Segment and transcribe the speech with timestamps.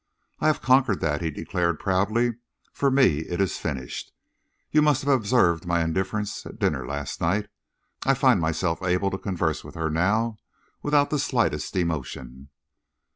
[0.39, 2.31] "I have conquered that," he declared proudly.
[2.73, 4.11] "For me it is finished.
[4.71, 7.49] You must have observed my indifference at dinner last night.
[8.03, 10.37] I find myself able to converse with her now
[10.81, 12.49] without the slightest emotion."